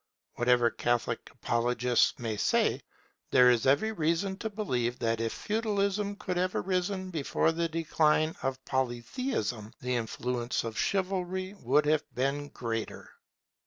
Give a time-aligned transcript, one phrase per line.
[0.37, 2.81] Whatever Catholic apologists may say,
[3.29, 8.33] there is every reason to believe that if Feudalism could have arisen before the decline
[8.41, 13.11] of Polytheism, the influence of Chivalry would have been greater.